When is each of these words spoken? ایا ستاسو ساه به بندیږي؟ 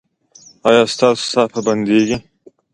ایا 0.67 0.81
ستاسو 0.93 1.23
ساه 1.31 1.47
به 1.51 1.59
بندیږي؟ 1.67 2.17